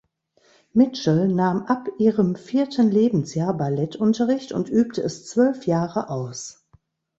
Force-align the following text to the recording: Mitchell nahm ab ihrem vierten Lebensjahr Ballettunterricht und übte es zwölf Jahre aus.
Mitchell 0.73 1.27
nahm 1.27 1.67
ab 1.67 1.87
ihrem 1.99 2.35
vierten 2.35 2.89
Lebensjahr 2.89 3.53
Ballettunterricht 3.53 4.51
und 4.51 4.67
übte 4.67 5.03
es 5.03 5.27
zwölf 5.27 5.67
Jahre 5.67 6.09
aus. 6.09 6.65